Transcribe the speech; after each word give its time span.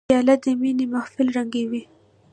پیاله 0.07 0.35
د 0.43 0.45
مینې 0.61 0.85
محفل 0.93 1.27
رنګینوي. 1.37 1.81